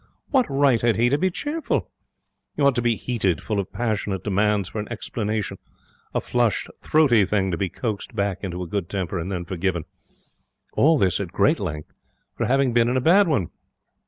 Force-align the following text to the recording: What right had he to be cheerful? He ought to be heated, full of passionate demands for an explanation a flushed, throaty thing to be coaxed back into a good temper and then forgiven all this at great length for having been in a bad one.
What 0.31 0.47
right 0.49 0.81
had 0.81 0.95
he 0.95 1.09
to 1.09 1.17
be 1.19 1.29
cheerful? 1.29 1.91
He 2.55 2.61
ought 2.63 2.73
to 2.73 2.81
be 2.81 2.95
heated, 2.95 3.39
full 3.39 3.59
of 3.59 3.71
passionate 3.71 4.23
demands 4.23 4.67
for 4.69 4.79
an 4.79 4.87
explanation 4.89 5.59
a 6.15 6.19
flushed, 6.19 6.67
throaty 6.81 7.23
thing 7.23 7.51
to 7.51 7.57
be 7.57 7.69
coaxed 7.69 8.15
back 8.15 8.39
into 8.41 8.63
a 8.63 8.67
good 8.67 8.89
temper 8.89 9.19
and 9.19 9.31
then 9.31 9.45
forgiven 9.45 9.85
all 10.73 10.97
this 10.97 11.19
at 11.19 11.27
great 11.31 11.59
length 11.59 11.91
for 12.35 12.47
having 12.47 12.73
been 12.73 12.89
in 12.89 12.97
a 12.97 12.99
bad 12.99 13.27
one. 13.27 13.51